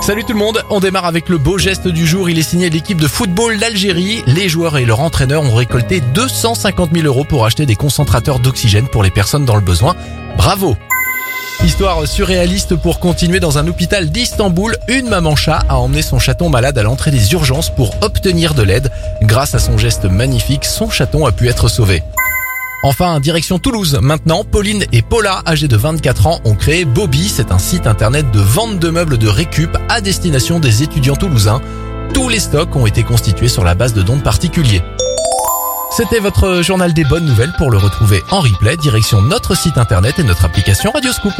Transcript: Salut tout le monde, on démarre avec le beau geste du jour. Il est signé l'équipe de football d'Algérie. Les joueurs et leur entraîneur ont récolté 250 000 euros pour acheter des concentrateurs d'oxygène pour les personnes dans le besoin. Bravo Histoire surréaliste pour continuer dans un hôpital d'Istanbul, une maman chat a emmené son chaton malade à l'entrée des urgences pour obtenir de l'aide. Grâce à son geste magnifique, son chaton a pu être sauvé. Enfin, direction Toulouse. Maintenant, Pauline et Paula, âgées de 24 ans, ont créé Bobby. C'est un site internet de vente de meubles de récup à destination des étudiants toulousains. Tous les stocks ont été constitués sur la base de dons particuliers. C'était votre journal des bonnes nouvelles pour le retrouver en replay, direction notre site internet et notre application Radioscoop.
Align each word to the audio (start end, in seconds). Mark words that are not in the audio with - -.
Salut 0.00 0.24
tout 0.24 0.32
le 0.32 0.38
monde, 0.38 0.62
on 0.70 0.80
démarre 0.80 1.04
avec 1.04 1.28
le 1.28 1.38
beau 1.38 1.58
geste 1.58 1.86
du 1.86 2.06
jour. 2.06 2.30
Il 2.30 2.38
est 2.38 2.42
signé 2.42 2.70
l'équipe 2.70 3.00
de 3.00 3.06
football 3.06 3.58
d'Algérie. 3.58 4.22
Les 4.26 4.48
joueurs 4.48 4.78
et 4.78 4.84
leur 4.84 5.00
entraîneur 5.00 5.42
ont 5.42 5.54
récolté 5.54 6.00
250 6.00 6.90
000 6.94 7.06
euros 7.06 7.24
pour 7.24 7.44
acheter 7.44 7.66
des 7.66 7.76
concentrateurs 7.76 8.38
d'oxygène 8.38 8.88
pour 8.88 9.02
les 9.02 9.10
personnes 9.10 9.44
dans 9.44 9.56
le 9.56 9.60
besoin. 9.60 9.94
Bravo 10.36 10.76
Histoire 11.64 12.06
surréaliste 12.06 12.76
pour 12.76 13.00
continuer 13.00 13.40
dans 13.40 13.58
un 13.58 13.66
hôpital 13.66 14.10
d'Istanbul, 14.10 14.76
une 14.86 15.08
maman 15.08 15.34
chat 15.34 15.64
a 15.68 15.76
emmené 15.76 16.02
son 16.02 16.20
chaton 16.20 16.48
malade 16.48 16.78
à 16.78 16.84
l'entrée 16.84 17.10
des 17.10 17.32
urgences 17.32 17.68
pour 17.68 17.96
obtenir 18.00 18.54
de 18.54 18.62
l'aide. 18.62 18.90
Grâce 19.22 19.56
à 19.56 19.58
son 19.58 19.76
geste 19.76 20.04
magnifique, 20.04 20.64
son 20.64 20.88
chaton 20.88 21.26
a 21.26 21.32
pu 21.32 21.48
être 21.48 21.68
sauvé. 21.68 22.04
Enfin, 22.82 23.18
direction 23.18 23.58
Toulouse. 23.58 23.98
Maintenant, 24.00 24.44
Pauline 24.44 24.84
et 24.92 25.02
Paula, 25.02 25.42
âgées 25.46 25.66
de 25.66 25.76
24 25.76 26.26
ans, 26.28 26.40
ont 26.44 26.54
créé 26.54 26.84
Bobby. 26.84 27.28
C'est 27.28 27.50
un 27.50 27.58
site 27.58 27.86
internet 27.86 28.30
de 28.30 28.38
vente 28.38 28.78
de 28.78 28.88
meubles 28.90 29.18
de 29.18 29.26
récup 29.26 29.76
à 29.88 30.00
destination 30.00 30.60
des 30.60 30.84
étudiants 30.84 31.16
toulousains. 31.16 31.60
Tous 32.14 32.28
les 32.28 32.38
stocks 32.38 32.74
ont 32.76 32.86
été 32.86 33.02
constitués 33.02 33.48
sur 33.48 33.64
la 33.64 33.74
base 33.74 33.94
de 33.94 34.02
dons 34.02 34.20
particuliers. 34.20 34.82
C'était 35.90 36.20
votre 36.20 36.62
journal 36.62 36.92
des 36.92 37.04
bonnes 37.04 37.26
nouvelles 37.26 37.52
pour 37.58 37.70
le 37.70 37.78
retrouver 37.78 38.22
en 38.30 38.40
replay, 38.40 38.76
direction 38.76 39.22
notre 39.22 39.56
site 39.56 39.78
internet 39.78 40.18
et 40.18 40.22
notre 40.22 40.44
application 40.44 40.92
Radioscoop. 40.92 41.34